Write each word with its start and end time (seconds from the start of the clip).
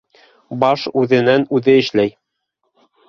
Баш 0.63 0.85
үҙенән-үҙе 1.01 1.77
эшләй. 1.83 2.13